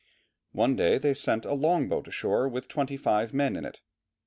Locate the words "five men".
2.97-3.55